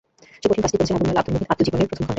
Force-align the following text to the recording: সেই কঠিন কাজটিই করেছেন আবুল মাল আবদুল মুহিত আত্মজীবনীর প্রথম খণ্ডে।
সেই 0.41 0.49
কঠিন 0.49 0.63
কাজটিই 0.63 0.77
করেছেন 0.79 0.95
আবুল 0.97 1.09
মাল 1.09 1.17
আবদুল 1.21 1.33
মুহিত 1.39 1.47
আত্মজীবনীর 1.51 1.87
প্রথম 1.89 2.03
খণ্ডে। 2.07 2.09